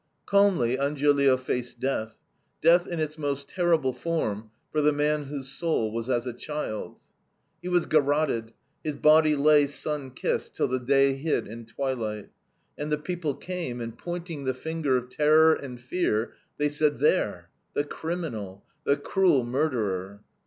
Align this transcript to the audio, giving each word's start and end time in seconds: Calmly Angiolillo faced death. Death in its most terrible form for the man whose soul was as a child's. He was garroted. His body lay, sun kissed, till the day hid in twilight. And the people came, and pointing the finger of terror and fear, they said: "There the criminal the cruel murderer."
Calmly 0.25 0.77
Angiolillo 0.79 1.37
faced 1.37 1.79
death. 1.79 2.17
Death 2.59 2.87
in 2.87 2.99
its 2.99 3.19
most 3.19 3.47
terrible 3.47 3.93
form 3.93 4.49
for 4.71 4.81
the 4.81 4.91
man 4.91 5.25
whose 5.25 5.49
soul 5.49 5.91
was 5.91 6.09
as 6.09 6.25
a 6.25 6.33
child's. 6.33 7.03
He 7.61 7.67
was 7.69 7.85
garroted. 7.85 8.51
His 8.83 8.95
body 8.95 9.35
lay, 9.35 9.67
sun 9.67 10.09
kissed, 10.09 10.55
till 10.55 10.67
the 10.67 10.79
day 10.79 11.13
hid 11.13 11.47
in 11.47 11.67
twilight. 11.67 12.31
And 12.79 12.91
the 12.91 12.97
people 12.97 13.35
came, 13.35 13.79
and 13.79 13.95
pointing 13.95 14.45
the 14.45 14.55
finger 14.55 14.97
of 14.97 15.11
terror 15.11 15.53
and 15.53 15.79
fear, 15.79 16.33
they 16.57 16.67
said: 16.69 16.97
"There 16.97 17.51
the 17.75 17.83
criminal 17.83 18.65
the 18.83 18.97
cruel 18.97 19.43
murderer." 19.43 20.23